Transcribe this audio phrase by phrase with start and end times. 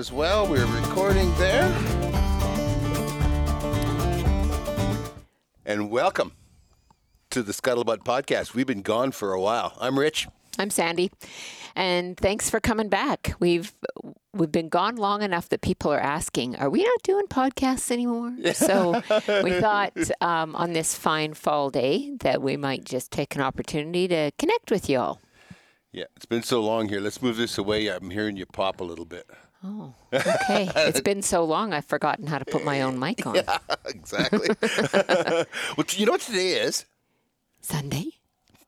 [0.00, 0.48] as well.
[0.48, 1.66] We're recording there.
[5.66, 6.32] And welcome
[7.28, 8.54] to the Scuttlebutt podcast.
[8.54, 9.76] We've been gone for a while.
[9.78, 10.26] I'm Rich.
[10.58, 11.12] I'm Sandy,
[11.76, 13.34] and thanks for coming back.
[13.40, 13.74] We've
[14.32, 18.32] we've been gone long enough that people are asking, "Are we not doing podcasts anymore?"
[18.54, 18.92] So
[19.44, 19.92] we thought
[20.22, 24.70] um, on this fine fall day that we might just take an opportunity to connect
[24.70, 25.20] with you all.
[25.92, 27.00] Yeah, it's been so long here.
[27.00, 27.88] Let's move this away.
[27.88, 29.28] I'm hearing you pop a little bit.
[29.62, 30.70] Oh, okay.
[30.76, 33.34] it's been so long, I've forgotten how to put my own mic on.
[33.34, 34.48] Yeah, exactly.
[35.76, 36.86] well, you know what today is?
[37.60, 38.12] Sunday.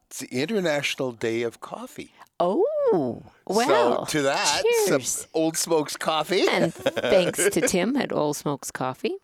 [0.07, 2.13] It's the International Day of Coffee.
[2.39, 4.05] Oh, well.
[4.07, 5.09] so to that, cheers.
[5.09, 6.47] some Old Smokes coffee.
[6.51, 9.17] and thanks to Tim at Old Smokes Coffee.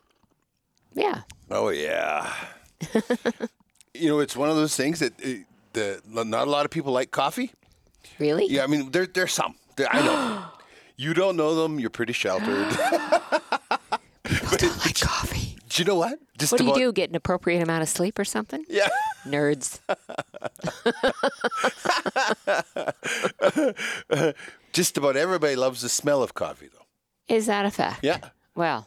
[0.95, 1.23] Yeah.
[1.51, 2.33] Oh yeah.
[3.93, 6.93] you know, it's one of those things that uh, the not a lot of people
[6.93, 7.53] like coffee.
[8.19, 8.47] Really?
[8.49, 9.57] Yeah, I mean, there there's some.
[9.77, 10.45] There, I know.
[10.99, 11.81] you don't know them.
[11.81, 12.69] You're pretty sheltered.
[14.25, 15.57] People don't like coffee.
[15.71, 16.19] do you know what?
[16.39, 16.93] Just What do you about- do?
[16.93, 18.65] Get an appropriate amount of sleep or something?
[18.69, 18.89] Yeah.
[19.25, 19.81] Nerds.
[24.73, 27.35] Just about everybody loves the smell of coffee, though.
[27.35, 28.01] Is that a fact?
[28.05, 28.19] Yeah.
[28.55, 28.87] Well,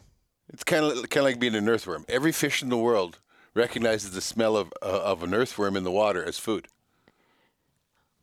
[0.52, 2.04] It's kind of kind of like being an earthworm.
[2.08, 3.18] Every fish in the world
[3.54, 6.68] recognizes the smell of uh, of an earthworm in the water as food.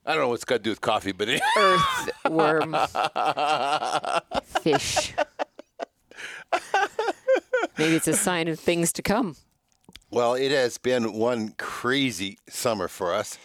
[0.09, 2.73] I don't know what's got to do with coffee, but it, earthworm,
[4.63, 5.13] fish.
[7.77, 9.35] Maybe it's a sign of things to come.
[10.09, 13.37] well, it has been one crazy summer for us.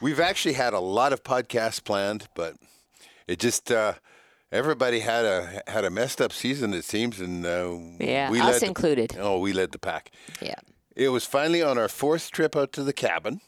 [0.00, 2.56] We've actually had a lot of podcasts planned, but
[3.26, 3.94] it just uh,
[4.52, 8.52] everybody had a had a messed up season it seems, and uh, Yeah, we us
[8.52, 9.16] led the- included.
[9.18, 10.10] oh, we led the pack.
[10.40, 10.56] Yeah.
[10.94, 13.40] It was finally on our fourth trip out to the cabin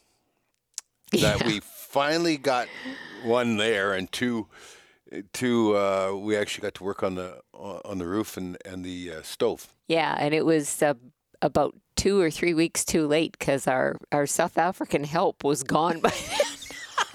[1.20, 2.68] that we finally got
[3.24, 4.46] one there and two
[5.32, 9.12] two uh, we actually got to work on the on the roof and and the
[9.12, 9.68] uh, stove.
[9.88, 10.94] Yeah, and it was uh,
[11.42, 16.00] about two or three weeks too late because our, our South African help was gone
[16.00, 16.63] by then.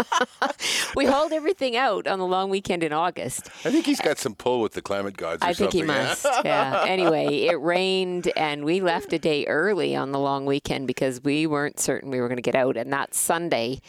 [0.95, 3.47] we hauled everything out on the long weekend in August.
[3.65, 5.43] I think he's got some pull with the climate gods.
[5.43, 6.03] Or I think he something, yeah?
[6.07, 6.25] must.
[6.45, 6.85] Yeah.
[6.89, 11.45] Anyway, it rained and we left a day early on the long weekend because we
[11.47, 12.75] weren't certain we were going to get out.
[12.77, 13.79] And that Sunday,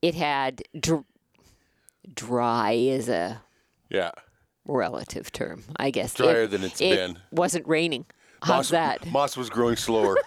[0.00, 1.04] it had dr-
[2.14, 3.42] dry is a
[3.88, 4.10] Yeah.
[4.66, 6.14] relative term, I guess.
[6.14, 7.18] Drier than It- than it's it been.
[7.30, 8.06] Wasn't raining.
[8.42, 9.06] How's that?
[9.10, 10.16] Moss was growing slower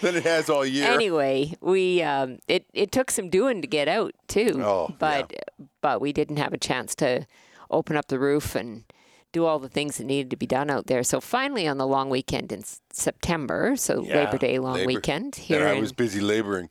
[0.00, 0.90] than it has all year.
[0.90, 4.60] Anyway, we um, it it took some doing to get out too.
[4.64, 5.32] Oh, but
[5.80, 7.26] but we didn't have a chance to
[7.70, 8.84] open up the roof and
[9.32, 11.04] do all the things that needed to be done out there.
[11.04, 15.36] So finally, on the long weekend in September, so Yeah, Labor Day long Labor- weekend
[15.36, 16.68] here and I was busy laboring.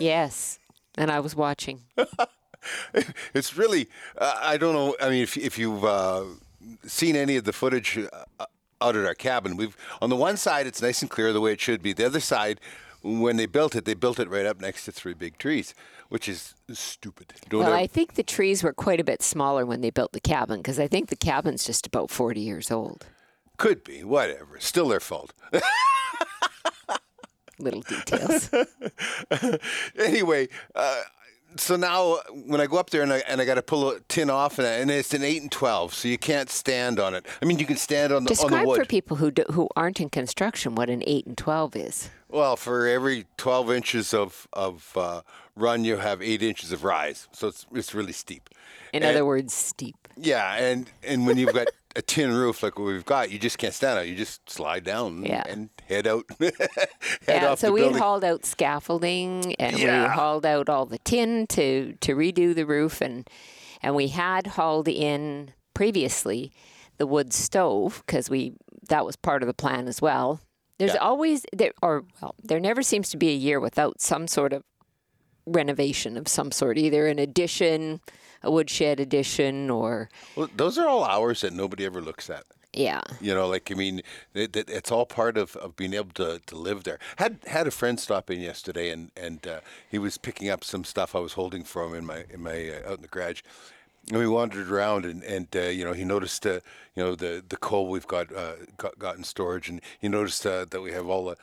[0.00, 0.58] yes,
[0.98, 1.82] and I was watching.
[3.34, 4.96] It's really, uh, I don't know.
[4.98, 6.24] I mean, if, if you've uh,
[6.86, 8.46] seen any of the footage uh,
[8.84, 11.52] out at our cabin, we've on the one side it's nice and clear the way
[11.52, 11.92] it should be.
[11.92, 12.60] The other side,
[13.02, 15.74] when they built it, they built it right up next to three big trees,
[16.08, 17.32] which is stupid.
[17.48, 20.12] Don't Well, ever- I think the trees were quite a bit smaller when they built
[20.12, 23.06] the cabin because I think the cabin's just about forty years old.
[23.56, 24.58] could be whatever.
[24.60, 25.32] Still their fault.
[27.60, 28.50] Little details.
[29.96, 31.02] anyway, uh,
[31.56, 34.00] so now when I go up there and I, and I got to pull a
[34.08, 37.14] tin off, and, I- and it's an eight and twelve, so you can't stand on
[37.14, 37.26] it.
[37.40, 38.78] I mean, you can stand on the on the Describe wood.
[38.80, 42.10] for people who do, who aren't in construction what an eight and twelve is.
[42.28, 45.20] Well, for every 12 inches of, of uh,
[45.54, 47.28] run, you have eight inches of rise.
[47.30, 48.50] So it's, it's really steep.
[48.92, 49.96] In And- other words, steep.
[50.16, 50.54] Yeah.
[50.56, 53.72] And, and when you've got a tin roof like what we've got, you just can't
[53.74, 54.08] stand on it.
[54.08, 55.44] You just slide down Yeah.
[55.46, 56.24] and head out.
[56.40, 56.52] head
[57.28, 57.98] Yeah, so we building.
[57.98, 63.00] hauled out scaffolding and we hauled out all the tin to to redo the roof
[63.00, 63.28] and
[63.82, 66.52] and we had hauled in previously
[66.98, 68.54] the wood stove because we
[68.88, 70.40] that was part of the plan as well.
[70.78, 71.00] There's Yeah.
[71.00, 74.62] always there or well, there never seems to be a year without some sort of
[75.46, 78.00] renovation of some sort, either an addition,
[78.44, 82.44] a woodshed addition, or Well, those are all hours that nobody ever looks at.
[82.72, 84.02] yeah, You know, like I mean,
[84.34, 86.98] it, it, it's all part of, of being able to, to live there.
[87.16, 89.60] Had had a friend stop in yesterday, and and uh,
[89.90, 92.70] he was picking up some stuff I was holding for him in my in my
[92.70, 93.42] uh, out in the garage.
[94.10, 96.60] And we wandered around, and and uh, you know he noticed uh,
[96.96, 100.44] you know the the coal we've got uh, got, got in storage, and he noticed
[100.44, 101.36] uh, that we have all the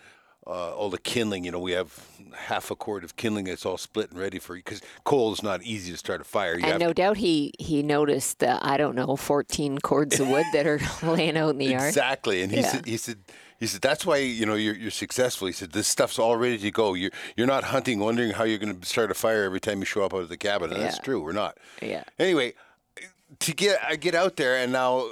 [0.48, 1.44] uh, all the kindling.
[1.46, 4.56] You know, we have half a quart of kindling that's all split and ready for
[4.56, 6.58] you because coal is not easy to start a fire.
[6.58, 10.28] You and no to- doubt he he noticed the I don't know fourteen cords of
[10.30, 11.88] wood that are laying out in the yard.
[11.90, 12.68] Exactly, and he Yeah.
[12.72, 13.18] said, he said,
[13.60, 15.46] he said that's why you know you're, you're successful.
[15.48, 16.96] He said this stuff's all ready to go.
[16.96, 19.86] You're you're not hunting, wondering how you're going to start a fire every time you
[19.86, 20.72] show up out of the cabin.
[20.74, 21.22] And that's true.
[21.22, 21.58] We're not.
[21.82, 22.04] Yeah.
[22.18, 22.54] Anyway,
[23.40, 25.06] to get I get out there and now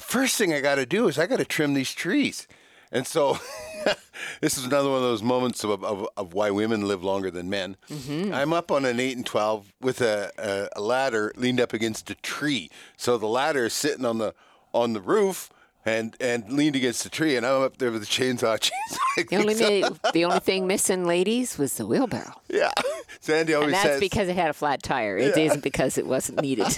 [0.00, 2.46] first thing I got to do is I got to trim these trees.
[2.92, 3.38] And so
[4.40, 7.50] this is another one of those moments of, of, of why women live longer than
[7.50, 7.76] men.
[7.90, 8.32] Mm-hmm.
[8.32, 12.10] I'm up on an 8 and 12 with a, a, a, ladder leaned up against
[12.10, 12.70] a tree.
[12.96, 14.34] So the ladder is sitting on the
[14.72, 15.50] on the roof
[15.86, 18.58] and and leaned against the tree, and I'm up there with the chainsaw.
[19.18, 22.34] chainsaw the only the only thing missing, ladies, was the wheelbarrow.
[22.48, 22.72] Yeah,
[23.20, 25.16] Sandy always and that's says because it had a flat tire.
[25.16, 25.46] It yeah.
[25.46, 26.76] not because it wasn't needed.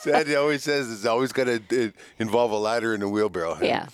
[0.00, 3.58] Sandy always says it's always going to involve a ladder and a wheelbarrow.
[3.62, 3.86] Yeah,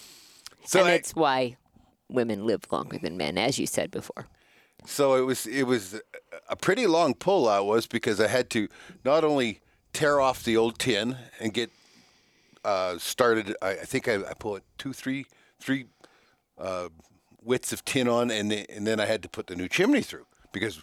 [0.64, 1.56] so and I, that's why
[2.08, 4.26] women live longer than men, as you said before.
[4.86, 6.00] So it was it was
[6.48, 8.68] a pretty long pull I was because I had to
[9.04, 9.60] not only
[9.92, 11.70] tear off the old tin and get
[12.64, 13.56] uh, started.
[13.62, 15.26] I, I think I, I put two, three,
[15.58, 15.86] three
[16.58, 16.88] uh,
[17.42, 20.02] widths of tin on, and the, and then I had to put the new chimney
[20.02, 20.82] through because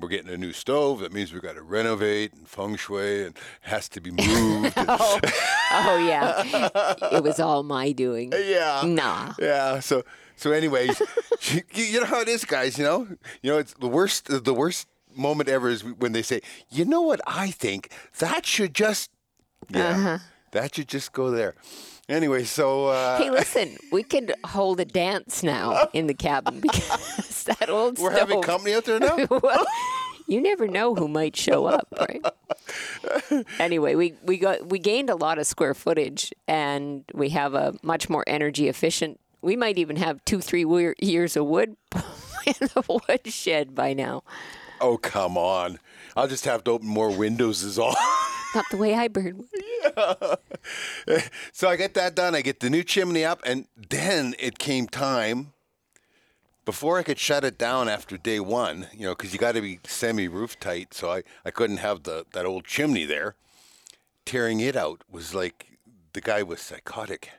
[0.00, 1.00] we're getting a new stove.
[1.00, 4.74] That means we've got to renovate and feng shui and has to be moved.
[4.76, 5.20] oh,
[5.72, 6.42] oh, yeah,
[7.12, 8.32] it was all my doing.
[8.50, 8.82] Yeah.
[8.84, 9.34] Nah.
[9.38, 9.80] Yeah.
[9.80, 10.02] So
[10.40, 11.00] so anyways,
[11.42, 12.78] you, you know how it is, guys.
[12.78, 13.08] You know,
[13.42, 14.26] you know it's the worst.
[14.26, 17.20] The worst moment ever is when they say, "You know what?
[17.26, 19.10] I think that should just."
[19.68, 19.88] Yeah.
[19.88, 20.18] Uh-huh.
[20.52, 21.54] That should just go there.
[22.08, 27.44] Anyway, so uh, hey, listen, we could hold a dance now in the cabin because
[27.44, 29.16] that old we're stove, having company out there now.
[29.30, 29.64] well,
[30.26, 32.24] you never know who might show up, right?
[33.60, 37.74] anyway, we, we got we gained a lot of square footage, and we have a
[37.82, 39.20] much more energy efficient.
[39.40, 40.66] We might even have two, three
[40.98, 44.24] years of wood in the woodshed by now.
[44.80, 45.78] Oh come on!
[46.16, 47.94] I'll just have to open more windows, is all.
[48.54, 49.46] Not the way I burn
[49.96, 50.34] Yeah.
[51.52, 52.34] So I get that done.
[52.34, 55.52] I get the new chimney up, and then it came time
[56.64, 58.88] before I could shut it down after day one.
[58.92, 60.94] You know, because you got to be semi roof tight.
[60.94, 63.36] So I, I couldn't have the that old chimney there.
[64.24, 65.78] Tearing it out was like
[66.12, 67.30] the guy was psychotic.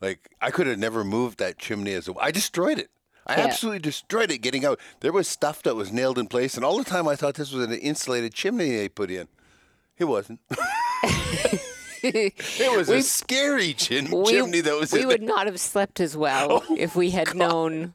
[0.00, 2.14] Like I could have never moved that chimney as a.
[2.18, 2.90] I destroyed it.
[3.26, 3.44] I yeah.
[3.44, 4.80] absolutely destroyed it getting out.
[5.00, 7.52] There was stuff that was nailed in place, and all the time I thought this
[7.52, 9.28] was an insulated chimney they put in.
[9.98, 10.40] It wasn't.
[12.02, 14.92] it was we, a scary chin, we, chimney that was.
[14.92, 17.36] We would not have slept as well oh, if we had God.
[17.36, 17.92] known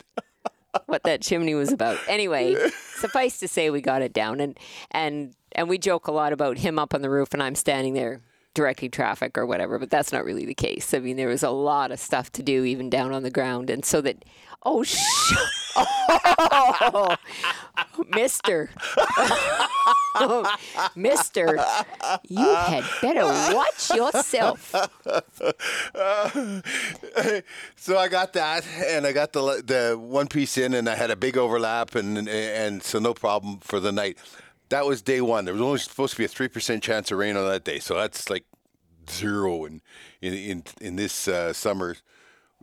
[0.86, 1.98] what that chimney was about.
[2.08, 2.56] Anyway,
[2.96, 4.58] suffice to say, we got it down, and
[4.92, 7.94] and and we joke a lot about him up on the roof, and I'm standing
[7.94, 8.22] there
[8.54, 10.94] directing traffic or whatever, but that's not really the case.
[10.94, 13.70] I mean, there was a lot of stuff to do even down on the ground,
[13.70, 14.26] and so that
[14.65, 15.33] Oh, sh-
[15.75, 17.15] oh,
[18.10, 18.69] Mister,
[20.95, 21.65] Mister,
[22.30, 23.25] you had better
[23.56, 24.74] watch yourself.
[24.74, 26.30] Uh,
[27.75, 31.12] so I got that, and I got the the one piece in, and I had
[31.12, 34.18] a big overlap, and and so no problem for the night.
[34.69, 35.45] That was day one.
[35.45, 37.80] There was only supposed to be a three percent chance of rain on that day,
[37.80, 38.45] so that's like
[39.10, 39.81] zero in
[40.21, 41.95] in in, in this uh, summer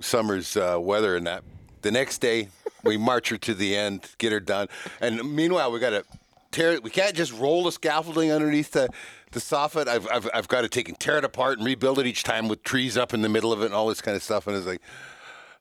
[0.01, 1.43] summer's uh, weather and that
[1.83, 2.49] the next day,
[2.85, 4.69] we march her to the end, get her done.
[5.01, 6.05] And meanwhile, we got to
[6.51, 6.81] tear.
[6.81, 8.89] We can't just roll the scaffolding underneath the
[9.33, 9.87] the soffit.
[9.87, 12.49] I've, I've I've got to take and tear it apart and rebuild it each time
[12.49, 14.47] with trees up in the middle of it and all this kind of stuff.
[14.47, 14.83] And it's like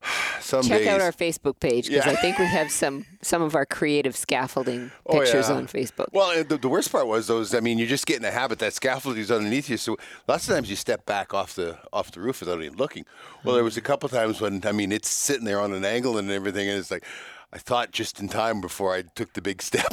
[0.40, 0.88] some Check days.
[0.88, 2.12] out our Facebook page because yeah.
[2.12, 5.58] I think we have some some of our creative scaffolding oh, pictures oh, yeah.
[5.58, 6.08] on Facebook.
[6.14, 7.54] Well, the, the, worst part was those.
[7.54, 9.78] I mean, you're just getting a habit that scaffolding is underneath you.
[9.78, 9.98] So
[10.28, 13.06] lots of times you step back off the off the roof without even looking.
[13.44, 13.86] Well, there was a mm.
[13.86, 16.92] couple times when I mean it's sitting there on an angle and everything, and it's
[16.92, 17.04] like
[17.52, 19.88] I thought just in time before I took the big step.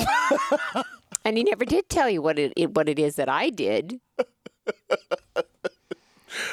[1.24, 4.00] and he never did tell you what it, it what it is that I did.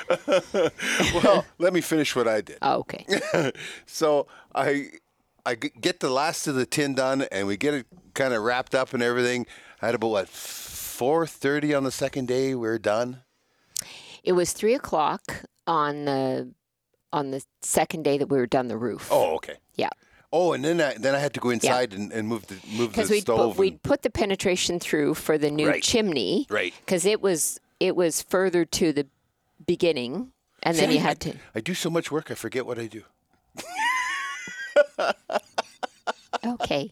[1.24, 2.58] well, let me finish what I did.
[2.62, 3.52] Oh, okay.
[3.86, 4.92] so I
[5.46, 8.76] I get the last of the tin done, and we get it kind of wrapped
[8.76, 9.46] up and everything.
[9.82, 12.56] I had about what four thirty on the second day.
[12.56, 13.22] We are done.
[14.24, 16.54] It was three o'clock on the
[17.12, 19.08] on the second day that we were done the roof.
[19.12, 19.56] Oh, okay.
[19.76, 19.90] Yeah.
[20.32, 22.00] Oh, and then I then I had to go inside yeah.
[22.00, 23.52] and, and move the move the we'd stove.
[23.52, 25.84] Put, we'd put the penetration through for the new right.
[25.84, 26.74] chimney, right?
[26.84, 29.06] Because it was it was further to the
[29.66, 31.36] beginning, and See, then you had to.
[31.56, 33.04] I do so much work, I forget what I do.
[36.46, 36.92] okay.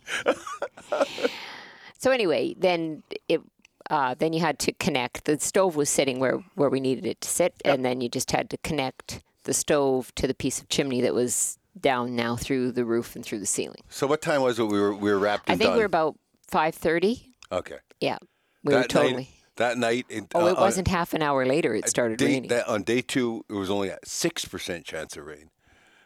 [1.97, 3.41] so anyway, then it.
[3.89, 5.25] Uh, then you had to connect.
[5.25, 7.73] The stove was sitting where, where we needed it to sit, yep.
[7.75, 11.13] and then you just had to connect the stove to the piece of chimney that
[11.13, 13.81] was down now through the roof and through the ceiling.
[13.89, 15.49] So what time was it we were we were wrapped?
[15.49, 15.73] I think done?
[15.73, 16.15] we were about
[16.47, 17.35] five thirty.
[17.51, 17.77] Okay.
[17.99, 18.17] Yeah,
[18.63, 19.13] we that were totally.
[19.13, 19.29] Night,
[19.61, 20.05] that night.
[20.09, 21.73] It, oh, it uh, wasn't half an hour later.
[21.73, 22.49] It started day, raining.
[22.49, 25.49] That, on day two, it was only a six percent chance of rain.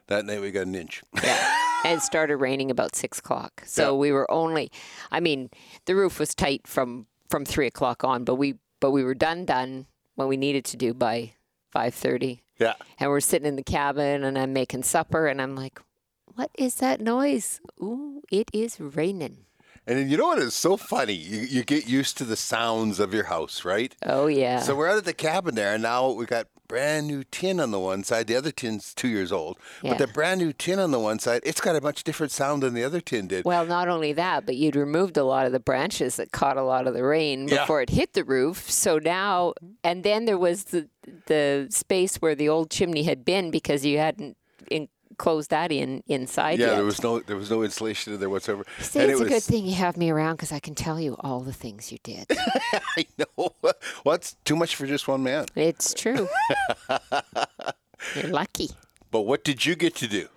[0.07, 1.01] That night we got an inch.
[1.24, 1.55] Yeah.
[1.85, 3.63] and it started raining about six o'clock.
[3.65, 4.00] So yeah.
[4.00, 4.71] we were only,
[5.12, 5.50] I mean,
[5.85, 9.45] the roof was tight from from three o'clock on, but we but we were done
[9.45, 11.33] done when we needed to do by
[11.74, 12.74] 5:30, Yeah.
[13.00, 15.79] and we're sitting in the cabin, and I'm making supper, and I'm like,
[16.35, 17.59] "What is that noise?
[17.81, 19.44] Ooh, it is raining."
[19.87, 21.13] And then you know what is so funny?
[21.13, 23.95] You, you get used to the sounds of your house, right?
[24.03, 24.59] Oh yeah.
[24.59, 27.69] So we're out at the cabin there, and now we got brand new tin on
[27.69, 28.25] the one side.
[28.25, 29.91] The other tin's two years old, Yeah.
[29.91, 32.63] but the brand new tin on the one side, it's got a much different sound
[32.63, 33.45] than the other tin did.
[33.45, 36.63] Well, not only that, but you'd removed a lot of the branches that caught a
[36.63, 37.59] lot of the rain Yeah.
[37.61, 38.67] before it hit the roof.
[38.71, 40.89] So now, and then there was the
[41.27, 44.35] the space where the old chimney had been because you hadn't
[44.71, 44.87] in,
[45.17, 46.75] closed that in inside yeah, yet.
[46.75, 48.65] there was no there was no insulation in there whatsoever.
[48.79, 51.00] See, and it's it a good thing you have me around because I can tell
[51.00, 52.25] you all the things you did.
[52.97, 53.53] I know.
[53.62, 53.74] Well,
[54.05, 55.45] that's too much for just one man.
[55.55, 56.27] it's true.
[58.15, 58.69] You're lucky.
[59.12, 60.27] But what did you get to do?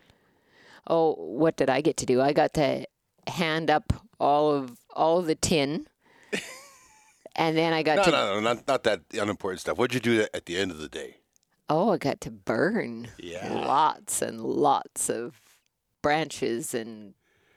[0.87, 2.20] Oh, what did I get to do?
[2.20, 2.87] I got to
[3.26, 5.87] hand up all of all of the tin,
[7.37, 9.76] and then I got No, to no, no, not not that unimportant stuff.
[9.78, 11.16] What'd you do at the end of the day?
[11.70, 13.52] Oh, I got to burn Yeah.
[13.52, 15.40] lots and lots of
[16.02, 17.14] branches and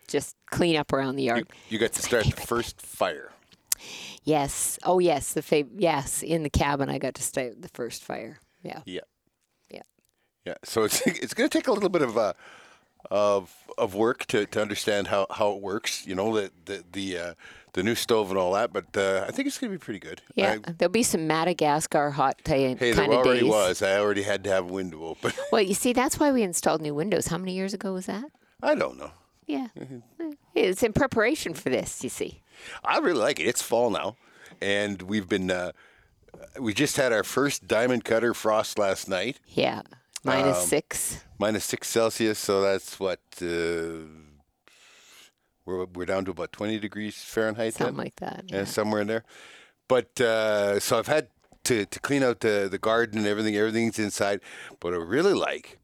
[0.08, 1.48] just clean up around the yard.
[1.70, 3.32] You got to start the first fire.
[4.24, 4.78] yes.
[4.84, 5.34] Oh, yes.
[5.34, 6.90] The fa- yes in the cabin.
[6.90, 8.40] I got to start the first fire.
[8.64, 8.82] Yeah.
[8.86, 9.02] Yeah.
[9.70, 9.82] Yeah.
[10.46, 10.56] Yeah.
[10.64, 12.34] So it's it's going to take a little bit of uh,
[13.12, 16.08] of of work to, to understand how, how it works.
[16.08, 17.34] You know the the the, uh,
[17.74, 18.74] the new stove and all that.
[18.74, 20.22] But uh, I think it's going to be pretty good.
[20.36, 20.58] Yeah.
[20.66, 23.50] I- There'll be some Madagascar hot ta- hey, kind there of already days.
[23.50, 23.82] was.
[23.82, 25.32] I already had to have a window open.
[25.52, 27.28] Well, you see, that's why we installed new windows.
[27.28, 28.26] How many years ago was that?
[28.64, 29.12] I don't know.
[29.48, 29.68] Yeah.
[29.78, 30.32] Mm-hmm.
[30.56, 32.42] It's in preparation for this, you see.
[32.84, 33.44] I really like it.
[33.44, 34.16] It's fall now,
[34.62, 35.50] and we've been.
[35.52, 35.72] Uh,
[36.60, 39.82] we just had our first diamond cutter frost last night, Yeah.
[40.24, 41.24] Minus Um, six.
[41.40, 42.38] minus six Celsius.
[42.40, 44.06] So that's what uh,
[45.66, 47.76] we're we're down to about twenty degrees Fahrenheit.
[47.76, 47.96] then?
[47.98, 48.46] Like that.
[48.48, 49.24] yeah, somewhere in there.
[49.88, 51.28] But uh, so I've had
[51.66, 53.56] to, to clean out the, the garden and everything.
[53.56, 54.40] Everything's inside.
[54.80, 55.80] But I really like.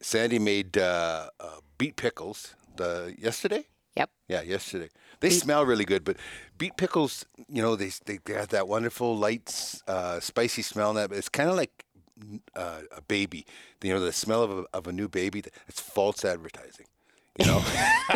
[0.00, 3.66] Sandy made uh, uh, beet pickles the yesterday.
[3.96, 4.10] Yep.
[4.28, 4.88] Yeah, yesterday.
[5.20, 6.16] They smell really good, but
[6.58, 10.90] beet pickles, you know, they they, they have that wonderful light, uh, spicy smell.
[10.90, 11.84] In that but it's kind of like
[12.56, 13.46] uh, a baby.
[13.82, 15.42] You know, the smell of a, of a new baby.
[15.42, 16.86] that's false advertising.
[17.38, 17.62] You know,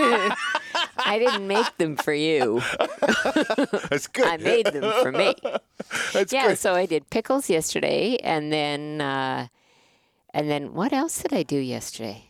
[0.98, 2.60] I didn't make them for you.
[3.88, 4.26] that's good.
[4.26, 5.34] I made them for me.
[6.12, 6.58] That's yeah, good.
[6.58, 9.46] so I did pickles yesterday, and then uh,
[10.34, 12.24] and then what else did I do yesterday?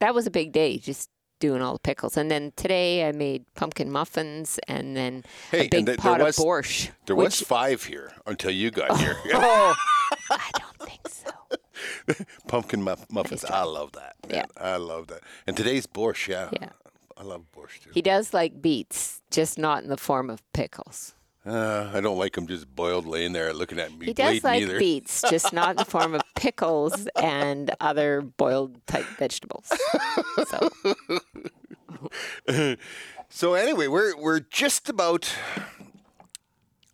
[0.00, 2.16] That was a big day, just doing all the pickles.
[2.16, 6.12] And then today I made pumpkin muffins, and then Hey, a big and th- there
[6.16, 6.90] pot was- of borscht.
[7.06, 9.16] There which, was five here until you got here.
[9.34, 9.74] Oh,
[10.30, 10.75] I don't.
[12.48, 13.44] Pumpkin muff- muffins.
[13.44, 14.14] I love that.
[14.28, 14.36] man.
[14.36, 14.46] Yeah.
[14.62, 15.20] I love that.
[15.46, 16.28] And today's borscht.
[16.28, 16.48] Yeah.
[16.52, 16.68] Yeah.
[17.16, 17.90] I love borscht too.
[17.94, 21.14] He does like beets, just not in the form of pickles.
[21.46, 24.62] Uh, I don't like them just boiled laying there looking at me He does like
[24.62, 24.80] either.
[24.80, 29.70] beets, just not in the form of pickles and other boiled type vegetables.
[30.48, 30.70] So
[33.28, 35.32] So anyway, we're we're just about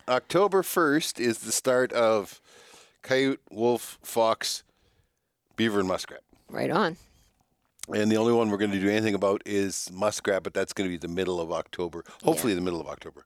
[0.09, 2.41] October first is the start of
[3.03, 4.63] coyote, wolf, fox,
[5.57, 6.21] beaver, and muskrat.
[6.51, 6.97] right on.
[7.93, 10.89] And the only one we're going to do anything about is muskrat, but that's going
[10.89, 12.05] to be the middle of October.
[12.23, 13.25] Hopefully, the middle of October.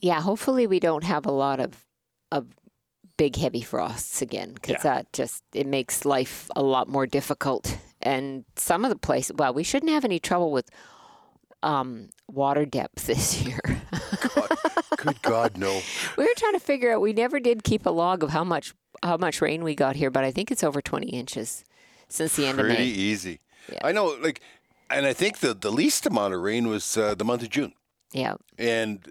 [0.00, 1.84] Yeah, hopefully we don't have a lot of
[2.30, 2.46] of
[3.16, 4.82] big heavy frosts again because Yeah.
[4.94, 7.78] that just it makes life a lot more difficult.
[8.02, 10.68] And some of the places, well, we shouldn't have any trouble with
[11.62, 13.58] um, water depth this year.
[14.96, 15.80] Good God, no.
[16.16, 17.00] we were trying to figure out.
[17.00, 20.10] We never did keep a log of how much how much rain we got here,
[20.10, 21.64] but I think it's over twenty inches
[22.08, 22.84] since the end Pretty of May.
[22.84, 23.40] Pretty easy.
[23.72, 23.80] Yeah.
[23.82, 24.40] I know, like,
[24.90, 27.72] and I think the the least amount of rain was uh, the month of June,
[28.12, 29.06] Yeah, and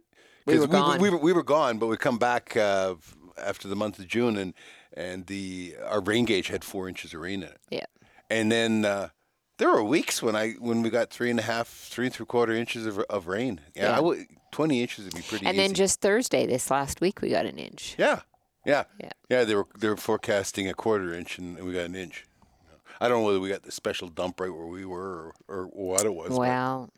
[0.46, 1.00] We were gone.
[1.02, 2.96] We, were, we were gone, but we come back uh,
[3.38, 4.54] after the month of June, and
[4.94, 7.86] and the our rain gauge had four inches of rain in it, yeah.
[8.30, 8.86] and then.
[8.86, 9.10] Uh,
[9.58, 12.26] there were weeks when I when we got three and a half, three and three
[12.26, 13.62] quarter inches of, of rain.
[13.76, 13.98] Yeah, Yeah.
[13.98, 15.46] I would, twenty inches would be pretty.
[15.46, 15.68] And easy.
[15.68, 17.96] then just Thursday, this last week, we got an inch.
[17.98, 18.22] Yeah,
[18.66, 19.10] yeah, Yeah.
[19.30, 19.44] yeah.
[19.44, 22.26] They were they were forecasting a quarter inch, and we got an inch.
[23.00, 25.66] I don't know whether we got the special dump right where we were, or, or
[25.68, 26.30] what it was.
[26.30, 26.90] but- Well,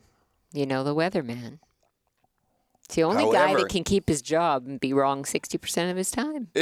[0.54, 1.60] you know the weatherman.
[2.86, 6.10] It's the only guy that can keep his job and be wrong 60% of his
[6.10, 6.48] time.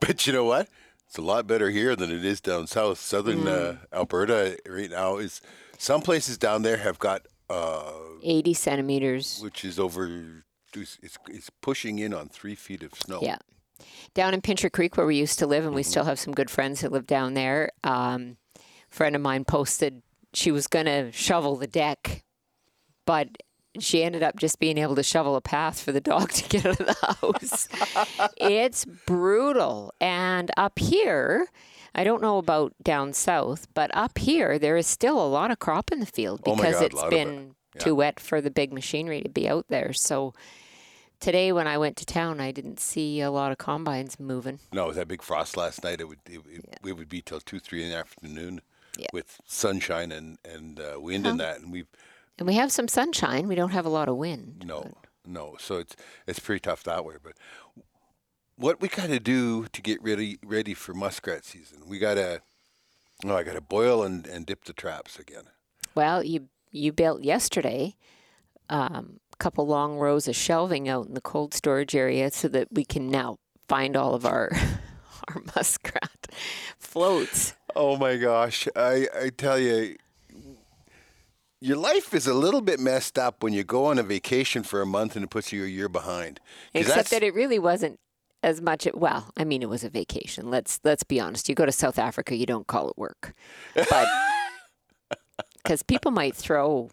[0.00, 0.68] but you know what?
[1.14, 2.98] It's a lot better here than it is down south.
[2.98, 5.40] Southern uh, Alberta right now is
[5.78, 9.38] some places down there have got uh, 80 centimeters.
[9.40, 10.42] which is over.
[10.74, 13.20] It's, it's pushing in on three feet of snow.
[13.22, 13.36] Yeah.
[14.14, 16.50] Down in Pincher Creek, where we used to live, and we still have some good
[16.50, 17.70] friends who live down there.
[17.84, 20.02] Um, a friend of mine posted
[20.32, 22.24] she was going to shovel the deck,
[23.06, 23.28] but
[23.80, 26.64] she ended up just being able to shovel a path for the dog to get
[26.66, 27.68] out of the house.
[28.36, 29.92] it's brutal.
[30.00, 31.46] And up here,
[31.94, 35.58] I don't know about down south, but up here there is still a lot of
[35.58, 37.10] crop in the field Oh because God, a it's of it.
[37.10, 39.92] been too wet for the big machinery to be out there.
[39.92, 40.32] So
[41.20, 44.60] today when I went to town, I didn't see a lot of combines moving.
[44.72, 47.40] No, with that big frost last night, it would it, it, it would be till
[47.40, 48.60] two, three in the afternoon,
[48.98, 49.06] Yeah.
[49.12, 51.88] with sunshine and and uh, wind and that, and we've
[52.38, 53.46] And we have some sunshine.
[53.46, 54.64] We don't have a lot of wind.
[54.66, 54.92] no,
[55.26, 57.14] no, so it's it's pretty tough that way.
[57.22, 57.34] But
[58.56, 62.42] what we got to do to get ready ready for muskrat season, we got to,
[63.24, 65.44] oh, I got to boil and and dip the traps again.
[65.94, 67.94] Well, you you built yesterday
[68.68, 72.68] um, a couple long rows of shelving out in the cold storage area so that
[72.70, 73.38] we can now
[73.68, 74.50] find all of our
[75.28, 76.26] our muskrat
[76.78, 77.54] floats.
[77.76, 79.96] Oh my gosh, I I tell you.
[81.64, 84.82] Your life is a little bit messed up when you go on a vacation for
[84.82, 86.38] a month and it puts you a year behind.
[86.74, 87.98] Except that it really wasn't
[88.42, 88.86] as much.
[88.92, 90.50] Well, I mean, it was a vacation.
[90.50, 91.48] Let's let's be honest.
[91.48, 93.32] You go to South Africa, you don't call it work,
[93.74, 94.06] but
[95.62, 96.90] because people might throw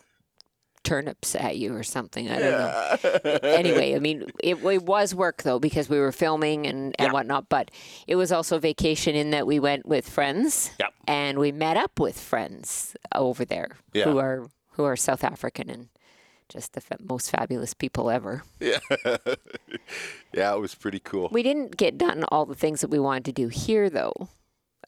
[0.84, 2.32] turnips at you or something.
[2.32, 2.52] I don't
[3.24, 3.40] know.
[3.44, 7.12] anyway, I mean, it, it was work though because we were filming and, and Yeah.
[7.12, 7.72] whatnot, but
[8.08, 10.94] it was also vacation in that we went with friends Yep.
[11.08, 14.06] and we met up with friends over there Yeah.
[14.06, 15.90] who are who are South African and
[16.50, 18.44] just the fa- most fabulous people ever.
[18.60, 18.80] Yeah.
[20.34, 21.30] yeah, it was pretty cool.
[21.32, 24.30] We didn't get done all the things that we wanted to do here though,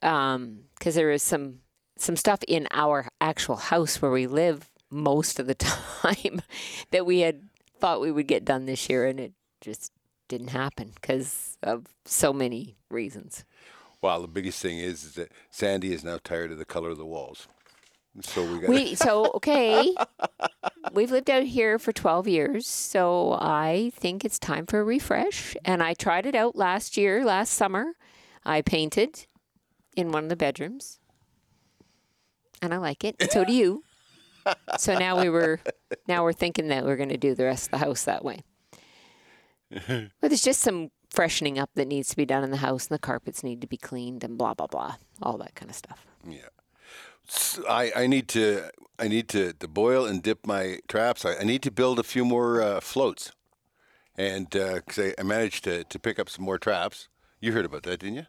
[0.02, 1.60] um, because there is some
[1.96, 6.42] some stuff in our actual house where we live most of the time
[6.90, 7.48] that we had
[7.78, 9.92] thought we would get done this year, and it just
[10.28, 13.44] didn't happen because of so many reasons.
[14.00, 16.98] Well, the biggest thing is, is that Sandy is now tired of the color of
[16.98, 17.48] the walls.
[18.20, 19.94] So we got We so okay.
[20.92, 25.56] We've lived out here for 12 years, so I think it's time for a refresh.
[25.64, 27.94] And I tried it out last year, last summer.
[28.44, 29.26] I painted
[29.96, 31.00] in one of the bedrooms,
[32.62, 33.16] and I like it.
[33.32, 33.82] So do you.
[34.78, 35.58] So now we were
[36.06, 38.42] now we're thinking that we're going to do the rest of the house that way.
[40.20, 42.94] But there's just some freshening up that needs to be done in the house, and
[42.94, 46.06] the carpets need to be cleaned, and blah blah blah, all that kind of stuff.
[46.28, 46.48] yeah.
[47.68, 51.24] I, I need to I need to, to boil and dip my traps.
[51.24, 53.32] I, I need to build a few more uh, floats,
[54.16, 57.08] and because I, I managed to, to pick up some more traps.
[57.40, 58.26] You heard about that, didn't you?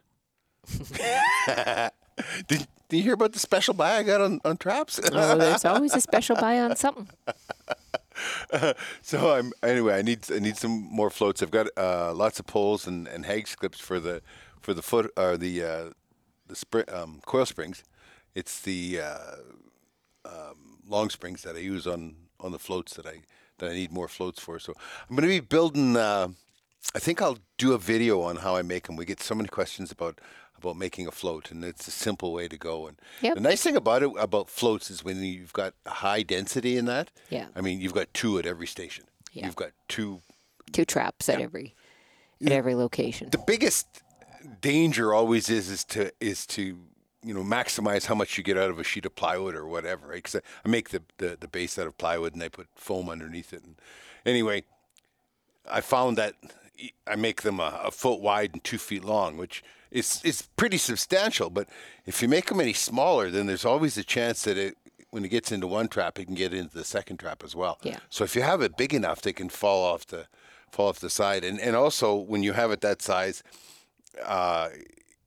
[2.48, 5.00] did, did you hear about the special buy I got on, on traps?
[5.12, 7.08] Oh, there's always a special buy on something.
[9.02, 9.98] So I'm anyway.
[9.98, 11.42] I need I need some more floats.
[11.42, 14.22] I've got uh, lots of poles and, and hag clips for the
[14.60, 15.84] for the foot or the uh,
[16.46, 17.84] the spring, um, coil springs.
[18.36, 19.36] It's the uh,
[20.26, 23.22] um, long springs that I use on on the floats that I
[23.58, 24.58] that I need more floats for.
[24.58, 24.74] So
[25.08, 25.96] I'm going to be building.
[25.96, 26.28] Uh,
[26.94, 28.96] I think I'll do a video on how I make them.
[28.96, 30.20] We get so many questions about
[30.58, 32.86] about making a float, and it's a simple way to go.
[32.86, 33.34] And Yep.
[33.34, 37.10] the nice thing about it about floats is when you've got high density in that.
[37.30, 37.46] Yeah.
[37.56, 39.04] I mean, you've got two at every station.
[39.32, 39.46] Yeah.
[39.46, 40.20] You've got two.
[40.72, 41.74] Two traps at every
[42.44, 43.30] at every location.
[43.30, 43.86] The biggest
[44.60, 46.78] danger always is is to is to
[47.26, 50.08] you know maximize how much you get out of a sheet of plywood or whatever.
[50.08, 50.22] Right?
[50.24, 53.08] 'Cause I, I make the, the the base out of plywood and I put foam
[53.10, 53.62] underneath it.
[53.64, 53.76] And
[54.24, 54.64] anyway,
[55.68, 56.34] I found that
[57.06, 60.78] I make them a, a foot wide and two feet long, which is is pretty
[60.78, 61.50] substantial.
[61.50, 61.68] But
[62.06, 64.76] if you make them any smaller, then there's always a chance that it
[65.10, 67.78] when it gets into one trap, it can get into the second trap as well.
[67.82, 67.98] Yeah.
[68.10, 70.26] So if you have it big enough, they can fall off the
[70.70, 71.42] fall off the side.
[71.44, 73.42] And and also when you have it that size,
[74.24, 74.68] uh,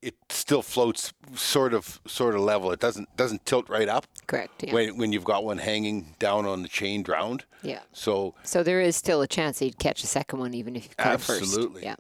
[0.02, 2.72] it still floats sort of sort of level.
[2.72, 4.64] It doesn't doesn't tilt right up Correct.
[4.64, 4.74] Yeah.
[4.74, 7.46] when when you've got one hanging down on the chain drowned.
[7.64, 7.82] Yeah.
[7.92, 10.96] So So there is still a chance you'd catch a second one, even if you
[10.98, 11.42] caught first.
[11.42, 11.84] Absolutely.
[11.84, 11.96] Yeah.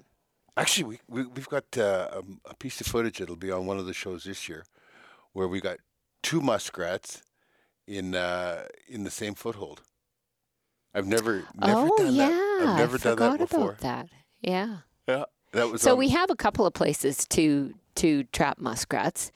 [0.56, 2.10] Actually, we, we we've got uh,
[2.46, 4.66] a, a piece of footage that'll be on one of the shows this year,
[5.34, 5.78] where we got
[6.24, 7.22] two muskrats
[7.88, 9.82] in uh, in the same foothold.
[10.94, 12.28] I've never never oh done yeah.
[12.30, 12.68] that.
[12.68, 13.70] I've never I done that before.
[13.72, 14.10] about that.
[14.42, 14.78] Yeah.
[15.08, 19.32] Yeah, that was So on- we have a couple of places to to trap muskrats.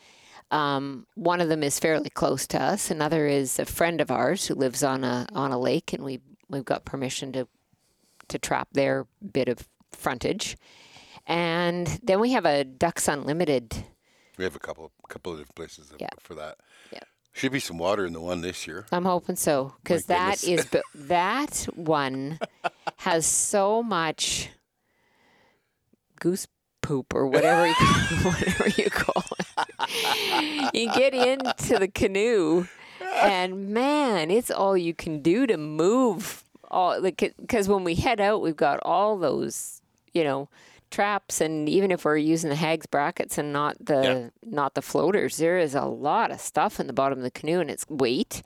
[0.52, 2.91] Um, one of them is fairly close to us.
[2.91, 6.19] Another is a friend of ours who lives on a on a lake, and we
[6.49, 7.47] we've got permission to
[8.28, 10.56] to trap their bit of frontage.
[11.26, 13.86] And then we have a Ducks Unlimited.
[14.38, 16.10] we have a couple couple of different places Yeah.
[16.19, 16.58] for that.
[16.91, 16.99] Yeah.
[17.32, 18.86] Should be some water in the one this year.
[18.91, 22.38] I'm hoping so because that is that one
[22.97, 24.49] has so much
[26.19, 26.47] goose
[26.84, 27.74] poop or whatever you,
[28.22, 30.74] whatever you call it.
[30.76, 32.67] You get into the canoe,
[33.22, 38.19] and man, it's all you can do to move all like because when we head
[38.22, 39.82] out, we've got all those
[40.13, 40.48] you know
[40.91, 44.30] traps, and even if we're using the hags brackets and not the Yeah.
[44.46, 47.60] not the floaters, there is a lot of stuff in the bottom of the canoe,
[47.60, 48.43] and it's weight.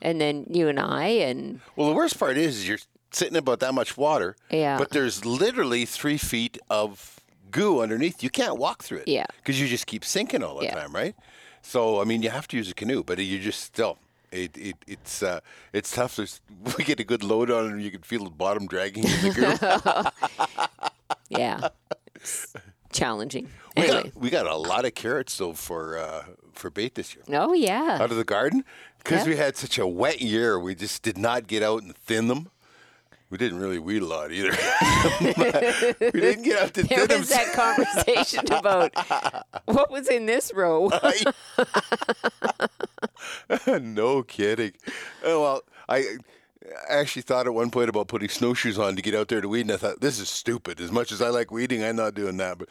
[0.00, 2.78] And then you and I, and Well, the worst part is, is you're
[3.10, 4.78] sitting about that much water, Yeah.
[4.78, 7.17] but there's literally three feet of
[7.50, 8.22] goo underneath.
[8.22, 9.08] You can't walk through it.
[9.08, 9.26] Yeah.
[9.38, 10.74] Because you just keep sinking all the Yeah.
[10.74, 11.14] time, right?
[11.62, 13.98] So, I mean, you have to use a canoe, but you just still.
[14.30, 15.40] It, it it's uh,
[15.72, 16.16] it's tough.
[16.16, 16.40] There's,
[16.76, 20.10] we get a good load on and you can feel the bottom dragging in the
[20.28, 20.58] goo.
[21.30, 21.68] yeah,
[22.14, 22.52] it's
[22.92, 23.48] challenging.
[23.76, 27.14] we, Anyway, got, we got a lot of carrots though for uh, for bait this
[27.14, 27.24] year.
[27.32, 28.64] oh yeah, out of the garden
[28.98, 29.30] because Yeah.
[29.32, 30.58] we had such a wet year.
[30.58, 32.50] We just did not get out and thin them.
[33.30, 34.50] We didn't really weed a lot either.
[35.20, 38.92] we didn't get out to there was that conversation about
[39.66, 40.90] what was in this row.
[43.80, 44.72] no kidding.
[45.24, 46.16] Oh, well, I
[46.90, 49.48] I actually thought at one point about putting snowshoes on to get out there to
[49.48, 50.80] weed, and I thought this is stupid.
[50.80, 52.58] As much as I like weeding, I'm not doing that.
[52.58, 52.68] But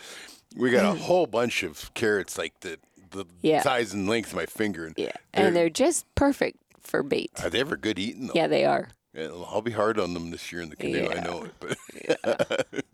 [0.55, 2.79] we got a whole bunch of carrots like the
[3.11, 3.61] the Yeah.
[3.61, 4.85] size and length of my finger.
[4.85, 7.31] And Yeah, and they're just perfect for bait.
[7.43, 8.33] are they ever good eating though?
[8.35, 8.89] Yeah, they are.
[9.17, 11.09] Yeah, I'll be hard on them this year in the canoe.
[11.09, 12.85] I know it, but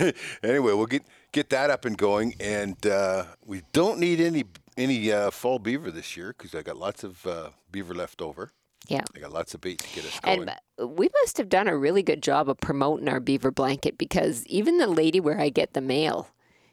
[0.42, 4.44] anyway, we'll get get that up and going, and uh, we don't need any
[4.76, 8.52] any uh, fall beaver this year because I got lots of uh, beaver left over.
[8.88, 9.02] Yeah.
[9.14, 10.48] I got lots of bait to get us going.
[10.78, 14.46] And we must have done a really good job of promoting our beaver blanket because
[14.46, 16.28] even the lady where I get the mail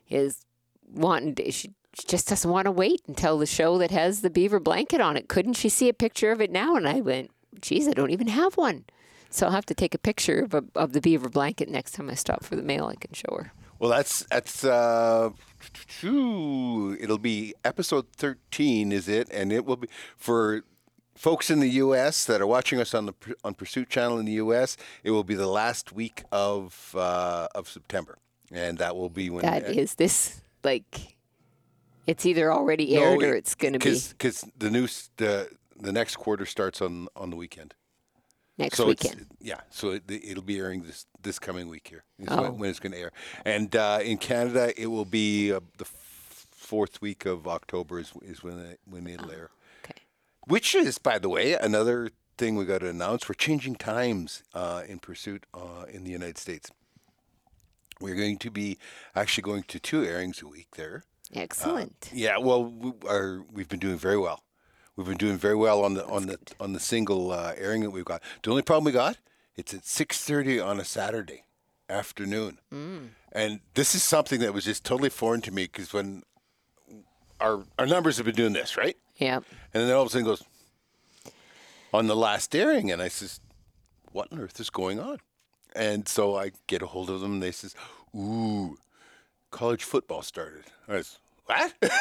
[0.10, 0.46] is
[0.92, 4.30] wanting to, she she just doesn't want to wait until the show that has the
[4.30, 5.28] beaver blanket on it.
[5.28, 6.76] Couldn't she see a picture of it now?
[6.76, 7.30] And I went,
[7.62, 8.86] geez, I don't even have one.
[9.30, 12.10] So I'll have to take a picture of, a, of the beaver blanket next time
[12.10, 12.86] I stop for the mail.
[12.86, 13.52] I can show her.
[13.80, 15.32] well, that's that's uh,
[16.04, 19.28] it'll be episode thirteen, is it?
[19.32, 19.88] And it will be
[20.18, 20.64] for
[21.16, 22.26] folks in the U.S.
[22.26, 23.14] that are watching us on the
[23.44, 24.78] on Pursuit Channel in the U.S.
[25.04, 28.20] It will be the last week of uh, of September,
[28.52, 31.18] and that will be when That is this, like,
[32.06, 34.88] it's either already aired or it's going to be because the new
[35.18, 37.74] the the next quarter starts on on the weekend.
[38.58, 39.28] next so weekend.
[39.40, 42.04] yeah, so it, it'll be airing this this coming week here.
[42.28, 42.52] Oh.
[42.52, 43.12] when, it's going to air,
[43.46, 48.14] and uh, in Canada it will be uh, the f- fourth week of October is,
[48.22, 49.50] is when it, when it'll air.
[49.84, 50.02] Okay.
[50.48, 53.28] Which is, by the way, another thing we got to announce.
[53.30, 56.72] We're changing times uh, in pursuit uh, in the United States.
[58.02, 58.78] We're going to be
[59.16, 61.04] actually going to two airings a week there.
[61.34, 62.10] Excellent.
[62.14, 64.44] Yeah, well, we are we've been doing very well.
[64.96, 67.92] We've been doing very well on the on the on the single uh, airing that
[67.92, 68.22] we've got.
[68.44, 69.18] The only problem we got
[69.56, 71.46] it's at six thirty on a Saturday
[71.90, 72.60] afternoon,
[73.32, 76.24] and this is something that was just totally foreign to me because when
[77.40, 79.38] our our numbers have been doing this right, yeah.
[79.74, 80.44] and then all of a sudden goes
[81.94, 83.40] on the last airing, and I says,
[84.12, 85.18] "What on earth is going on?"
[85.76, 87.76] And so I get a hold of them, and they says,
[88.16, 88.78] "Ooh,
[89.52, 91.74] college football started." I was, "What?"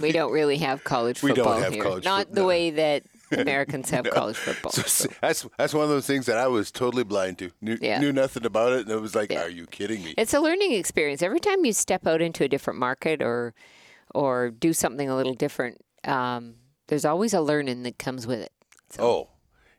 [0.00, 1.82] We don't really have college We don't football have here.
[1.82, 2.46] college Not foot- the no.
[2.46, 4.70] way that Americans have college football.
[4.72, 7.50] So s- that's that's one of those things that I was totally blind to.
[7.60, 7.98] Knew, Yeah.
[7.98, 9.42] knew nothing about it, and it was like, Yeah.
[9.42, 11.22] "Are you kidding me?" It's a learning experience.
[11.22, 13.54] Every time you step out into a different market or
[14.14, 16.54] or do something a little different, um,
[16.86, 18.52] there's always a learning that comes with it.
[18.98, 19.28] Oh,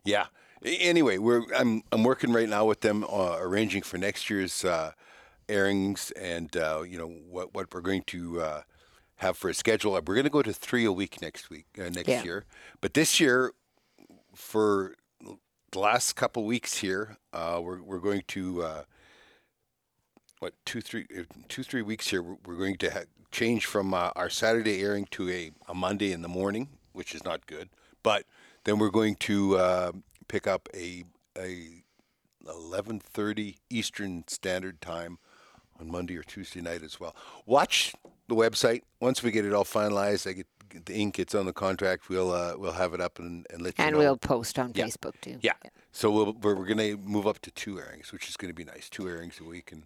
[0.04, 0.26] yeah.
[0.64, 4.92] Anyway, we're I'm I'm working right now with them uh, arranging for next year's uh,
[5.48, 8.62] airings and uh, you know what what we're going to uh,
[9.18, 9.92] have for a schedule.
[9.92, 12.24] We're going to go to three a week next week uh, next Yeah.
[12.24, 12.44] year,
[12.80, 13.52] but this year
[14.34, 14.94] for
[15.72, 18.62] the last couple weeks here, uh, we're we're going to.
[18.62, 18.82] Uh,
[20.40, 23.92] what two three uh, two three weeks here we're, we're going to ha- change from
[23.92, 27.68] uh, our Saturday airing to a, a Monday in the morning, which is not good.
[28.04, 28.24] But
[28.62, 29.92] then we're going to uh,
[30.28, 31.02] pick up a
[31.36, 31.82] a
[32.48, 35.18] eleven thirty Eastern Standard Time
[35.80, 37.16] on Monday or Tuesday night as well.
[37.44, 37.92] Watch
[38.28, 40.28] the website once we get it all finalized.
[40.28, 40.46] I get
[40.86, 42.08] the ink gets on the contract.
[42.08, 43.98] We'll uh, we'll have it up and, and let you And know.
[43.98, 44.84] we'll post on Yeah.
[44.86, 45.38] Facebook too.
[45.40, 45.52] Yeah.
[45.64, 45.70] yeah.
[45.92, 48.54] So we'll, we're, we're going to move up to two airings, which is going to
[48.54, 48.88] be nice.
[48.88, 49.84] Two airings a week, and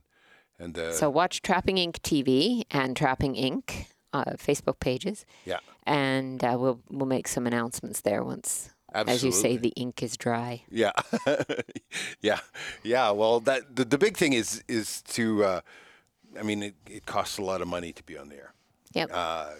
[0.59, 6.45] and uh, So watch Trapping Ink TV and Trapping Ink Uh, Facebook pages, yeah, and
[6.45, 10.63] uh, we'll we'll make some announcements there once, as you say, the ink is dry.
[10.69, 10.93] yeah,
[12.21, 12.41] yeah,
[12.83, 13.11] yeah.
[13.11, 15.61] Well, that the, the big thing is is to, uh,
[16.39, 18.53] I mean, it, it costs a lot of money to be on the air.
[18.95, 19.11] Yep.
[19.13, 19.51] Uh,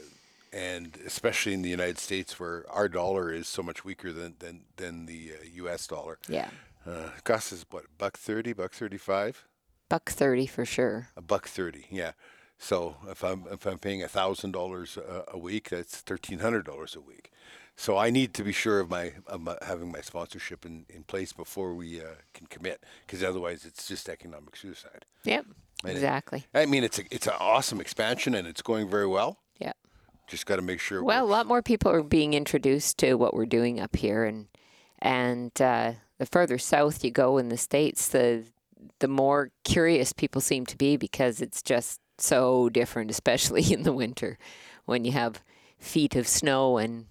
[0.53, 4.61] and especially in the United States, where our dollar is so much weaker than than,
[4.77, 5.87] than the uh, U.S.
[5.87, 6.19] dollar.
[6.29, 6.49] yeah.
[6.85, 9.47] Uh, costs us what buck thirty, buck thirty-five,
[9.89, 11.09] Buck thirty for sure.
[11.17, 11.87] a buck thirty.
[11.91, 12.13] Yeah.
[12.59, 17.01] So if I'm if I'm paying thousand dollars a week, that's thirteen hundred dollars a
[17.01, 17.31] week.
[17.77, 21.05] So I need to be sure of my, of my having my sponsorship in, in
[21.05, 25.07] place before we uh, can commit, because otherwise it's just economic suicide.
[25.25, 25.47] Yep.
[25.83, 26.45] And it- exactly.
[26.55, 29.39] I mean, it's a it's an awesome expansion and it's going very well.
[29.59, 29.73] Yeah.
[30.29, 31.03] Just got to make sure.
[31.05, 34.47] Well, a lot more people are being introduced to what we're doing up here, and
[35.01, 38.45] and uh, the further south you go in the states, the
[39.01, 43.93] the more curious people seem to be because it's just so different, especially in the
[43.93, 44.39] winter
[44.87, 45.43] when you have
[45.79, 47.07] feet of snow and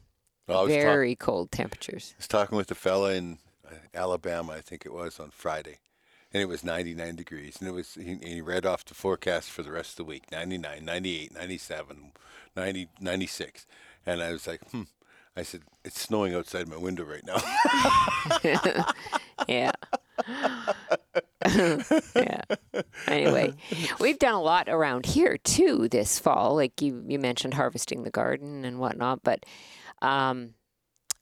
[0.47, 2.13] Well, was, talk- very cold temperatures.
[2.15, 3.38] I was talking with a fella in
[3.69, 5.79] uh, Alabama, I think it was on Friday,
[6.33, 9.63] and it was 99 degrees, and it was he, he read off the forecast for
[9.63, 12.11] the rest of the week: 99, 98, 97,
[12.55, 13.65] 90, 96,
[14.05, 14.83] and I was like, hmm.
[15.35, 17.37] I said, it's snowing outside my window right now.
[19.47, 19.71] Yeah.
[22.15, 22.41] yeah.
[23.07, 23.53] Anyway,
[23.99, 26.55] we've done a lot around here too this fall.
[26.55, 29.45] Like you, you mentioned harvesting the garden and whatnot, but
[30.01, 30.53] um,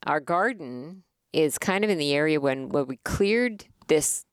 [0.06, 4.26] our garden is kind of in the area when, when we cleared this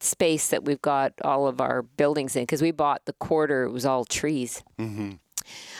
[0.00, 3.72] space that we've got all of our buildings in because we bought the quarter, it
[3.72, 4.62] was all trees.
[4.78, 5.12] mm-hmm.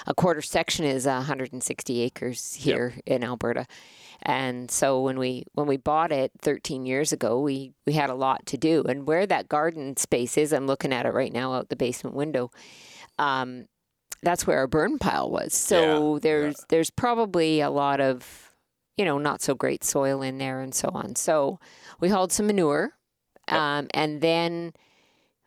[0.07, 3.67] A quarter section is 160 acres here in Alberta.
[4.23, 8.15] And so when we when we bought it 13 years ago, we we had a
[8.15, 8.83] lot to do.
[8.89, 12.17] And where that garden space is, I'm looking at it right now out the basement
[12.17, 12.51] window.
[13.19, 13.67] Um,
[14.23, 15.55] that's where our burn pile was.
[15.55, 18.55] So Yeah, there's there's probably a lot of
[18.97, 21.15] you know not so great soil in there and so on.
[21.15, 21.61] So
[22.01, 22.95] we hauled some manure,
[23.51, 23.61] Yep.
[23.61, 24.73] um, and then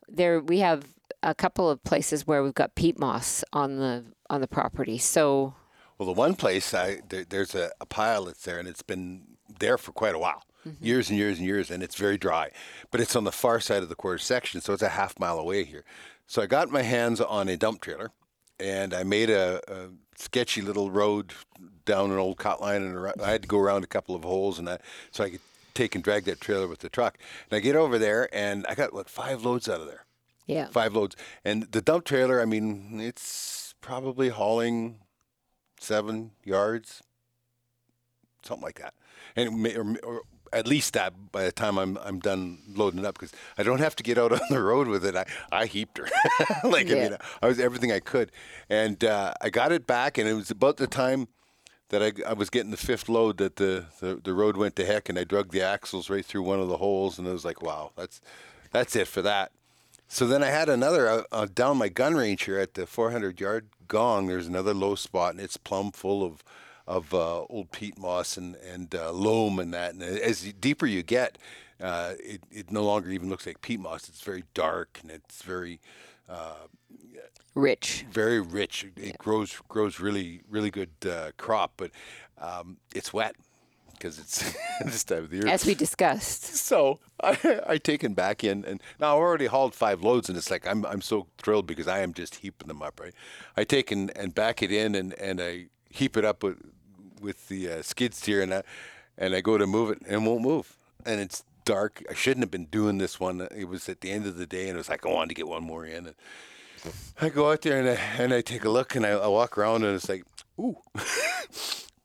[0.07, 0.85] there we have
[1.23, 4.97] a couple of places where we've got peat moss on the on the property.
[4.97, 5.53] So
[5.97, 9.23] Well, the one place I there, there's a, a pile that's there, and it's been
[9.59, 10.43] there for quite a while,
[10.79, 12.51] years and years and years, and it's very dry.
[12.89, 15.37] But it's on the far side of the quarter section, so it's a half mile
[15.37, 15.83] away here.
[16.27, 18.11] So I got my hands on a dump trailer,
[18.59, 21.33] and I made a, a sketchy little road
[21.85, 24.23] down an old cot line, and around, I had to go around a couple of
[24.23, 24.79] holes, and I,
[25.11, 25.41] so I could
[25.73, 27.17] take and drag that trailer with the truck.
[27.49, 30.05] And I get over there, and I got what five loads out of there
[30.51, 31.15] yeah, five loads.
[31.45, 34.99] And the dump trailer, I mean, it's probably hauling
[35.79, 37.01] seven yards,
[38.43, 38.93] something like that.
[39.35, 43.05] And may, or, or at least that by the time I'm I'm done loading it
[43.05, 45.15] up because I don't have to get out on the road with it.
[45.15, 46.09] I, I heaped her
[46.67, 48.31] like I mean I was everything I could,
[48.69, 51.27] and uh, I got it back, and it was about the time
[51.91, 54.85] that I, I was getting the fifth load that the, the, the road went to
[54.85, 57.45] heck, and I drug the axles right through one of the holes, and I was
[57.45, 58.21] like wow, that's
[58.71, 59.51] that's it for that.
[60.07, 63.39] So then I had another uh, uh, down my gun range here at the 400
[63.39, 64.27] yard gong.
[64.27, 66.43] There's another low spot, and it's plumb full of
[66.87, 69.93] of uh, old peat moss and and uh, loam and that.
[69.93, 71.37] And as deeper you get,
[71.81, 74.07] uh, it it no longer even looks like peat moss.
[74.07, 75.81] It's very dark and it's very
[77.55, 78.05] rich.
[78.11, 78.83] very rich.
[78.83, 81.91] It, it grows grows really really good uh, crop, but
[82.39, 83.35] um, it's wet
[84.01, 85.47] because it's this time of the year.
[85.47, 86.55] As we discussed.
[86.71, 90.49] So I, I taken back in, and now I've already hauled five loads, and it's
[90.49, 93.13] like I'm I'm so thrilled because I am just heaping them up, right?
[93.57, 96.57] I take and, and back it in, and, and I heap it up with
[97.19, 98.63] with the uh, skid steer, and I
[99.17, 102.03] and I go to move it, and it won't move, and it's dark.
[102.09, 103.47] I shouldn't have been doing this one.
[103.55, 105.35] It was at the end of the day, and it was like I wanted to
[105.35, 106.07] get one more in.
[106.07, 106.15] And
[107.19, 109.57] I go out there and I, and I take a look, and I, I walk
[109.57, 110.23] around, and it's like,
[110.59, 110.77] ooh.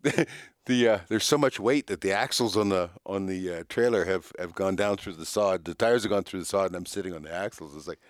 [0.66, 4.04] the uh, there's so much weight that the axles on the on the uh, trailer
[4.04, 5.64] have, have gone down through the sod.
[5.64, 7.74] The tires have gone through the sod, and I'm sitting on the axles.
[7.74, 8.00] It's like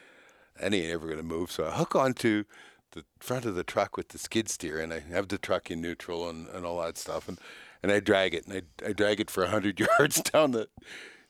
[0.59, 1.53] that ain't ever gonna move.
[1.53, 2.45] So I hook onto
[2.93, 5.81] the front of the truck with the skid steer, and I have the truck in
[5.81, 7.39] neutral and, and all that stuff, and,
[7.83, 10.69] and I drag it, and I, I drag it for hundred yards down the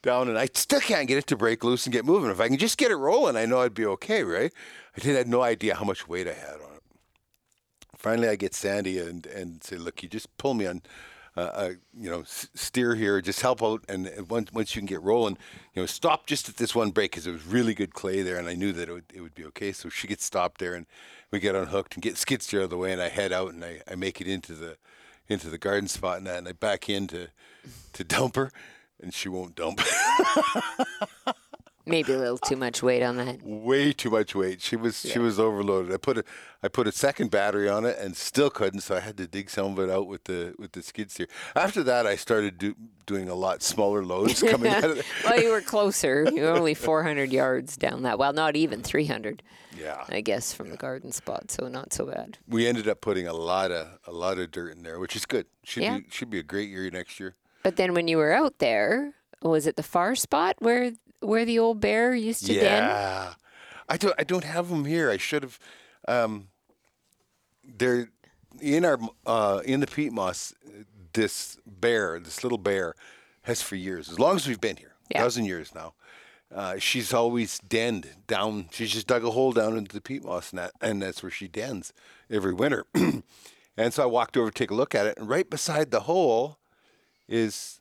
[0.06, 2.30] down, and I still can't get it to break loose and get moving.
[2.30, 4.52] If I can just get it rolling, I know I'd be okay, right?
[4.96, 6.82] I did had no idea how much weight I had on it
[8.06, 10.82] finally I get Sandy and and say, look, you just pull me on,
[11.36, 14.86] uh, uh, you know, s- steer here, just help out, and once once you can
[14.86, 15.36] get rolling,
[15.74, 18.36] you know, stop just at this one break because it was really good clay there,
[18.38, 19.72] and I knew that it would it would be okay.
[19.72, 20.86] So she gets stopped there, and
[21.32, 23.52] we get unhooked and get skid steer out of the way, and I head out
[23.52, 24.76] and I, I make it into the
[25.28, 27.28] into the garden spot and that, and I back in to
[27.94, 28.52] to dump her,
[29.02, 29.80] and she won't dump.
[31.88, 33.44] Maybe a little too much weight on that.
[33.44, 34.60] way too much weight.
[34.60, 35.92] She was she was overloaded.
[35.94, 36.24] I put a
[36.60, 39.48] I put a second battery on it and still couldn't, so I had to dig
[39.50, 41.28] some of it out with the with the skid steer.
[41.54, 42.74] After that, I started do,
[43.06, 45.06] doing a lot smaller loads coming out of it.
[45.24, 46.24] well, you were closer.
[46.34, 48.18] You were only 400 yards down that.
[48.18, 49.44] Well, not even 300,
[49.80, 51.52] Yeah, I guess, from the garden spot.
[51.52, 52.38] So not so bad.
[52.48, 55.24] we ended up putting a lot of a lot of dirt in there, which is
[55.24, 55.46] good.
[55.62, 55.98] Should Yeah.
[55.98, 57.36] be should be a great year next year.
[57.66, 61.58] But then when you were out there, was it the far spot where where the
[61.58, 62.62] old bear used to den?
[62.62, 63.34] Yeah,
[63.88, 65.10] I don't I don't have them here.
[65.10, 65.58] I should have.
[66.06, 66.46] Um,
[67.64, 68.10] there
[68.60, 70.54] in our uh, in the peat moss,
[71.12, 72.94] this bear, this little bear,
[73.42, 75.22] has for years, as long as we've been here, Yeah.
[75.22, 75.94] a dozen years now.
[76.54, 78.68] Uh, she's always denned down.
[78.70, 81.32] She's just dug a hole down into the peat moss, and, that, and that's where
[81.32, 81.92] she dens
[82.30, 82.86] every winter.
[82.94, 86.02] and so I walked over to take a look at it, and right beside the
[86.02, 86.60] hole
[87.28, 87.78] is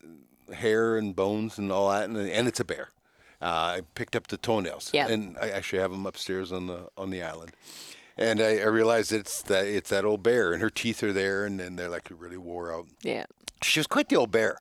[0.52, 2.88] hair and bones and all that, and, and it's a bear.
[3.40, 3.44] Uh,
[3.78, 5.10] I picked up the toenails, Yep.
[5.10, 7.52] and I actually have them upstairs on the on the island.
[8.18, 11.44] And I, I realized it's that it's that old bear, and her teeth are there,
[11.44, 12.86] and, and they're like really wore out.
[13.02, 13.26] Yeah.
[13.62, 14.58] She was quite the old bear.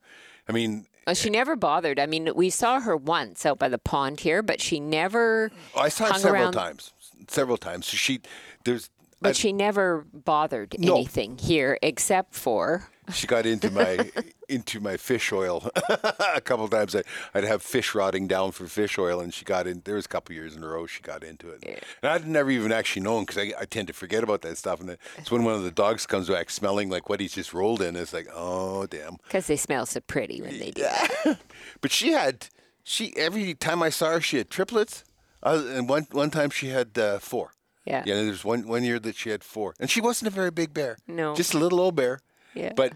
[0.50, 2.00] I mean, Well, she never bothered.
[2.00, 5.52] I mean, we saw her once out by the pond here, but she never.
[5.78, 6.92] I saw hung several around, times,
[7.30, 7.86] several times.
[7.88, 8.20] So she
[8.66, 8.90] there's
[9.22, 10.96] But she never bothered No.
[10.96, 12.90] anything here except for.
[13.14, 14.12] she got into my
[14.50, 15.70] into my fish oil
[16.36, 16.96] a couple times.
[16.96, 17.04] I,
[17.34, 19.82] I'd have fish rotting down for fish oil, and she got in.
[19.86, 21.64] There was a couple years in a row she got into it,
[22.02, 24.80] and I'd never even actually known because I, I tend to forget about that stuff.
[24.82, 27.82] And it's when one of the dogs comes back smelling like what he's just rolled
[27.82, 27.96] in.
[27.96, 29.18] It's like, oh damn.
[29.24, 30.88] Because they smell so pretty when they do.
[31.82, 32.48] But she had
[32.84, 35.04] she every time I saw her, she had triplets,
[35.44, 37.52] uh, and one one time she had uh, four.
[37.86, 38.04] Yeah.
[38.06, 40.74] Yeah, there's one one year that she had four, and she wasn't a very big
[40.74, 40.98] bear.
[41.08, 41.36] No.
[41.36, 42.20] just a little old bear.
[42.54, 42.72] Yeah.
[42.76, 42.94] but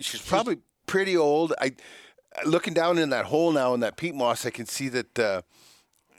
[0.00, 0.58] she's probably
[0.94, 1.52] pretty old.
[1.60, 1.72] I
[2.44, 5.18] looking down in that hole now in that peat moss, I can see that.
[5.18, 5.42] Uh,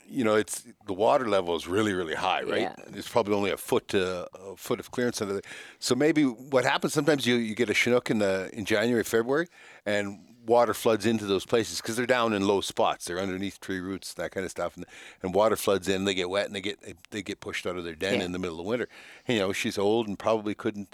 [0.08, 2.60] you know, it's the water level is really, really high, right?
[2.60, 2.74] Yeah.
[2.94, 5.42] It's probably only a foot to a foot of clearance under there.
[5.80, 9.48] So maybe what happens sometimes you, you get a chinook in the in January, February,
[9.84, 13.06] and water floods into those places because they're down in low spots.
[13.06, 14.86] They're underneath tree roots, that kind of stuff, and,
[15.22, 16.04] and water floods in.
[16.04, 16.78] They get wet and they get
[17.10, 18.26] they get pushed out of their den Yeah.
[18.26, 18.88] in the middle of winter.
[19.26, 20.92] You know, she's old and probably couldn't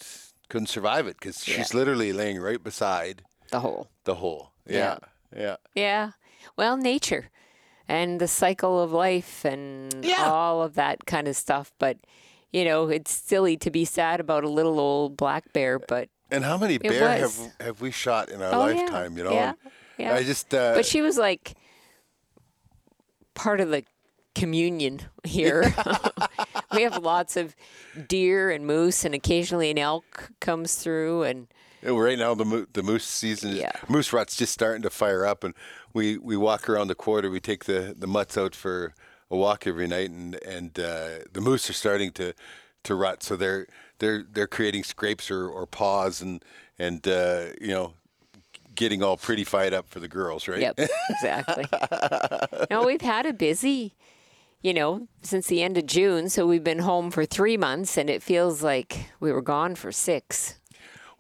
[0.48, 3.88] couldn't survive it because she's literally laying right beside The whole.
[4.04, 4.50] the whole.
[4.66, 4.98] Yeah,
[5.36, 5.56] yeah.
[5.74, 6.10] Yeah.
[6.56, 7.30] Well, nature
[7.88, 10.28] and the cycle of life and Yeah.
[10.30, 11.72] all of that kind of stuff.
[11.78, 11.98] But,
[12.52, 16.08] you know, it's silly to be sad about a little old black bear, but.
[16.30, 17.38] And how many bear was.
[17.38, 18.80] have have we shot in our Oh, yeah.
[18.80, 19.16] lifetime?
[19.18, 19.52] You know, Yeah.
[19.98, 20.14] Yeah.
[20.14, 21.54] I just uh, But she was like
[23.34, 23.84] part of the
[24.34, 25.74] communion here.
[26.72, 27.54] we have lots of
[28.08, 31.24] deer and moose, and occasionally an elk comes through.
[31.24, 33.72] And Yeah, well, right now the the moose season, is- Yeah.
[33.88, 35.54] moose rut's just starting to fire up, and
[35.92, 37.30] we, we walk around the quarter.
[37.30, 38.94] We take the, the mutts out for
[39.30, 42.32] a walk every night, and and uh, the moose are starting to,
[42.84, 43.22] to rut.
[43.22, 43.66] So they're
[43.98, 46.44] they're they're creating scrapes or, or paws, and
[46.78, 47.94] and uh, you know,
[48.74, 50.60] getting all pretty fired up for the girls, right?
[50.60, 50.78] yep,
[51.10, 51.64] exactly.
[52.70, 53.94] no, we've had a busy,
[54.62, 56.28] you know, since the end of June.
[56.30, 59.92] So we've been home for three months, and it feels like we were gone for
[59.92, 60.58] six.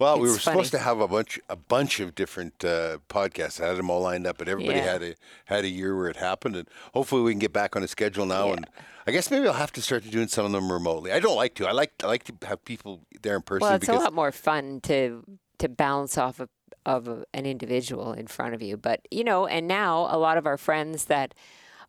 [0.02, 3.62] Well, we It's were supposed to have a bunch a bunch of different uh, podcasts.
[3.62, 4.92] I had them all lined up, but everybody Yeah.
[4.92, 7.84] had a had a year where it happened, and hopefully we can get back on
[7.84, 8.52] a schedule now.
[8.52, 8.66] And
[9.06, 11.12] I guess maybe I'll have to start doing some of them remotely.
[11.12, 11.68] I don't like to.
[11.68, 14.32] I like I like to have people there in person Well, it's a lot more
[14.32, 15.22] fun to
[15.58, 16.48] to bounce off of,
[16.84, 18.76] of an individual in front of you.
[18.76, 21.32] But you know, and now a lot of our friends that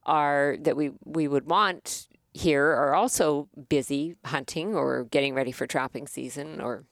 [0.05, 5.65] are that we we would want here are also busy hunting or getting ready for
[5.65, 6.83] trapping season or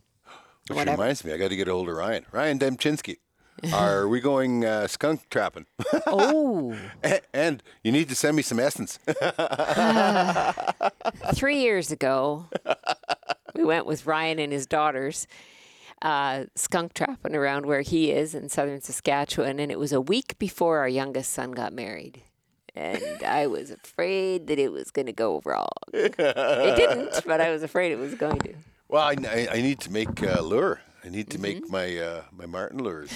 [0.71, 1.01] which whatever.
[1.01, 2.25] reminds me, I got to get a hold of Ryan.
[2.31, 3.17] Ryan Demchinsky.
[3.73, 5.67] Are we going uh, skunk trapping?
[6.07, 6.75] oh
[7.33, 8.97] and you need to send me some essence.
[11.35, 12.45] three years ago
[13.53, 15.27] we went with ryan and his daughters
[16.01, 20.39] uh, skunk trapping around where he is in southern saskatchewan and it was a week
[20.39, 22.23] before our youngest son got married
[22.73, 27.51] and i was afraid that it was going to go wrong it didn't but i
[27.51, 28.53] was afraid it was going to
[28.91, 30.81] well, I, I, I need to make uh, lure.
[31.03, 31.71] I need to make Mm-hmm.
[31.71, 33.11] my uh, my marten lures.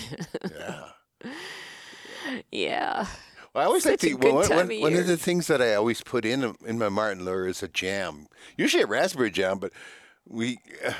[0.51, 0.85] yeah.
[2.51, 3.05] yeah
[3.53, 4.15] Well, I always Such like to.
[4.15, 6.89] Well, one, one, of one of the things that I always put in in my
[6.89, 8.27] marten lure is a jam.
[8.57, 9.71] Usually a raspberry jam, but
[10.27, 10.93] we uh,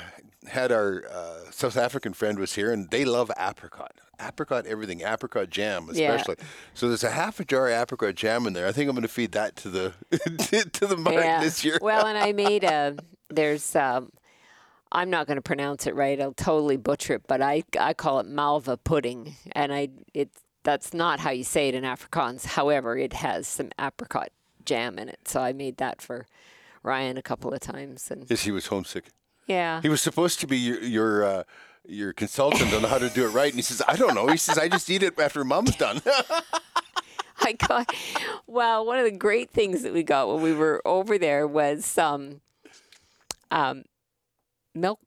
[0.48, 3.94] had our uh, South African friend was here, and they love apricot.
[4.20, 6.14] Apricot everything, apricot jam Yeah.
[6.14, 6.36] especially.
[6.74, 8.68] So there's a half a jar of apricot jam in there.
[8.68, 9.94] I think I'm going to feed that to the
[10.74, 11.78] to the marten this year.
[11.82, 12.96] well and i made a
[13.30, 14.12] there's um
[14.92, 16.20] I'm not going to pronounce it right.
[16.22, 20.30] I'll totally butcher it, but I I call it malva pudding, and I it
[20.64, 22.46] that's not how you say it in Afrikaans.
[22.46, 24.30] However, it has some apricot
[24.64, 26.26] jam in it, so I made that for
[26.84, 29.06] Ryan a couple of times, and yes, he was homesick.
[29.48, 31.44] yeah, He was supposed to be your your, uh,
[31.88, 34.38] your consultant on how to do it right, and he says, "I don't know." He
[34.38, 36.02] says, "I just eat it after Mom's done."
[37.42, 37.94] I got.
[38.48, 41.86] Well, one of the great things that we got when we were over there was
[41.86, 42.42] some
[43.52, 43.84] um,
[44.76, 45.00] milk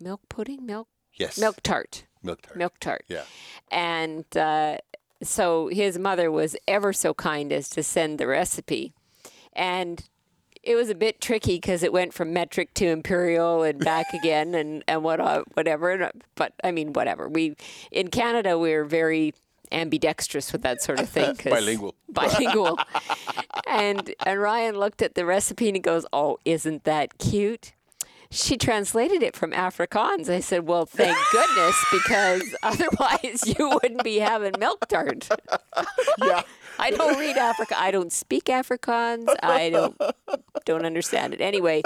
[0.00, 2.56] milk pudding, milk yes, milk tart, milk tart.
[2.56, 3.04] milk tart.
[3.08, 3.22] Yeah.
[3.70, 4.78] And uh,
[5.22, 8.92] so his mother was ever so kind as to send the recipe.
[9.52, 10.08] And
[10.62, 14.54] it was a bit tricky because it went from metric to imperial and back again
[14.54, 16.10] and and what uh, whatever.
[16.34, 17.28] But I mean, whatever.
[17.28, 17.56] We
[17.90, 19.34] in Canada we're very
[19.70, 21.36] ambidextrous with that sort of thing.
[21.44, 21.94] Bilingual.
[22.08, 22.78] Bilingual.
[23.66, 27.72] and and Ryan looked at the recipe and he goes, "Oh, isn't that cute?"
[28.32, 30.30] She translated it from Afrikaans.
[30.30, 35.28] I said, "Well, thank goodness, because otherwise you wouldn't be having milk tart."
[36.18, 36.42] yeah.
[36.78, 37.78] I don't read Africa.
[37.78, 39.26] I don't speak Afrikaans.
[39.42, 40.00] I don't
[40.64, 41.42] don't understand it.
[41.42, 41.82] Anyway,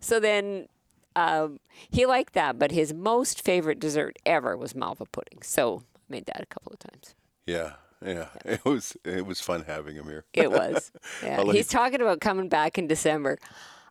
[0.00, 0.68] so then
[1.16, 1.60] um,
[1.90, 5.42] he liked that, but his most favorite dessert ever was malva pudding.
[5.42, 7.14] So I made that a couple of times.
[7.46, 7.72] Yeah.
[8.04, 8.28] Yeah.
[8.44, 10.24] It was it was fun having him here.
[10.32, 10.92] It was.
[11.22, 11.44] Yeah.
[11.52, 13.38] He's talking about coming back in December.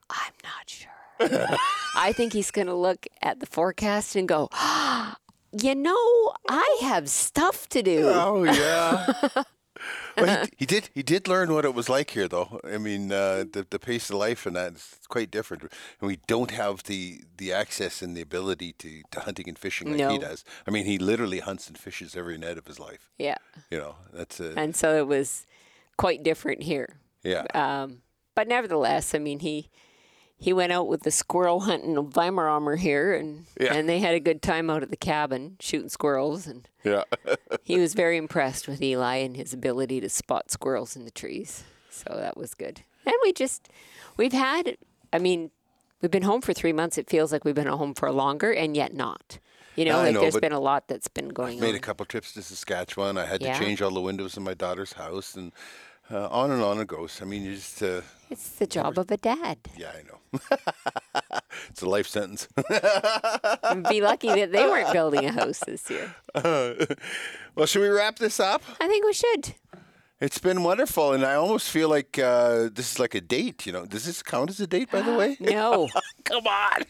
[0.10, 0.90] I'm not sure.
[1.20, 4.50] I think he's going to look at the forecast and go,
[5.62, 8.10] you know, I have stuff to do.
[8.10, 9.14] Oh yeah.
[10.18, 10.90] well, he, he did.
[10.94, 12.60] He did learn what it was like here, though.
[12.64, 16.18] I mean, uh, the the pace of life and that is quite different, and we
[16.28, 20.18] don't have the the access and the ability to, to hunting and fishing like he
[20.18, 20.44] does.
[20.68, 23.10] I mean, he literally hunts and fishes every night of his life.
[23.18, 23.38] Yeah.
[23.70, 25.46] You know, that's a And so it was
[25.98, 26.98] quite different here.
[27.24, 27.46] yeah.
[27.54, 28.02] Um,
[28.36, 29.70] but nevertheless, I mean, he
[30.44, 33.74] he went out with the squirrel hunting Weimaraner here, and Yeah.
[33.74, 37.04] and they had a good time out at the cabin shooting squirrels, and yeah.
[37.64, 41.64] he was very impressed with Eli and his ability to spot squirrels in the trees.
[41.90, 42.82] So that was good.
[43.06, 43.70] And we just
[44.18, 44.78] we've had,
[45.14, 45.52] I mean,
[46.02, 46.98] we've been home for three months.
[46.98, 49.40] It feels like we've been at home for longer, and yet not.
[49.78, 51.62] You know, I like know, there's been a lot that's been going on.
[51.62, 51.76] Made on.
[51.76, 53.18] a couple trips to Saskatchewan.
[53.18, 53.54] I had Yeah.
[53.58, 55.52] to change all the windows in my daughter's house, and
[56.12, 57.22] uh, on and on it goes.
[57.22, 58.02] I mean, you just uh,
[58.34, 59.58] It's the job of a dad.
[59.78, 60.20] yeah, I know.
[61.70, 62.48] it's a life sentence.
[63.90, 66.16] Be lucky that they weren't building a house this year.
[67.56, 68.64] well, should we wrap this up?
[68.82, 69.54] I think we should.
[70.20, 73.68] It's been wonderful, and I almost feel like uh, this is like a date.
[73.68, 74.90] You know, does this count as a date?
[74.90, 75.88] By the way, No,
[76.24, 76.84] come on.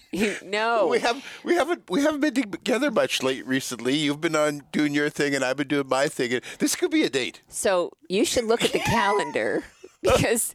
[0.45, 0.87] no.
[0.87, 3.95] We have we haven't we haven't been together much late recently.
[3.97, 6.31] You've been on doing your thing, and I've been doing my thing.
[6.33, 7.41] And this could be a date.
[7.49, 9.63] So you should look at the calendar
[10.01, 10.53] because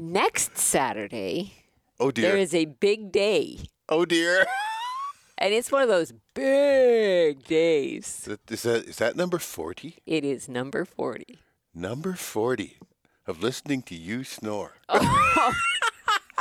[0.00, 1.52] next Saturday
[2.00, 2.30] Oh dear.
[2.30, 3.58] there is a big day,
[3.90, 4.46] oh dear.
[5.38, 8.06] and it's one of those big days.
[8.06, 9.96] Is that- Is that is that number forty?
[10.06, 11.38] It is number forty.
[11.74, 12.78] Number forty
[13.26, 14.76] of listening to you snore.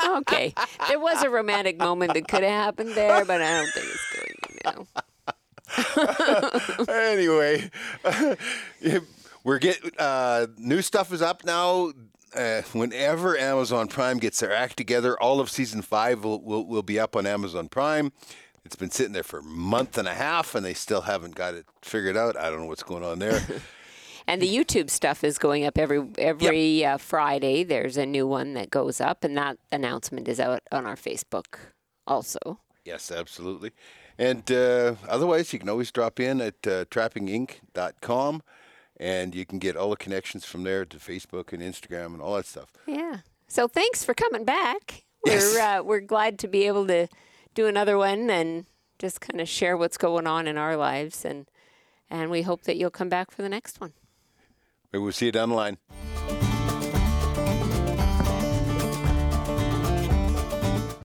[0.02, 0.54] Okay,
[0.88, 4.08] there was a romantic moment that could have happened there, but I don't think it's
[4.16, 4.88] going
[5.76, 6.08] to
[6.88, 6.88] now.
[6.94, 7.70] anyway,
[9.44, 11.92] we're getting uh, new stuff is up now.
[12.36, 16.84] Uh, whenever Amazon Prime gets their act together, all of season five will, will, will
[16.84, 18.12] be up on Amazon Prime.
[18.64, 21.54] It's been sitting there for a month and a half, and they still haven't got
[21.56, 22.38] it figured out.
[22.38, 23.42] I don't know what's going on there.
[24.28, 27.64] And the YouTube stuff is going up every every uh, Friday.
[27.64, 31.58] There's a new one that goes up, and that announcement is out on our Facebook
[32.06, 32.60] also.
[32.86, 33.72] yes, absolutely.
[34.20, 38.44] And uh, otherwise, you can always drop in at uh, trappinginc.com,
[39.00, 42.36] and you can get all the connections from there to Facebook and Instagram and all
[42.36, 42.72] that stuff.
[42.86, 43.18] Yeah.
[43.48, 45.04] So thanks for coming back.
[45.26, 45.54] Yes.
[45.54, 47.08] We're uh, we're glad to be able to
[47.54, 48.66] do another one and
[49.00, 51.46] just kind of share what's going on in our lives and
[52.10, 53.92] and we hope that you'll come back for the next one.
[54.94, 55.78] Maybe we'll see you down the line.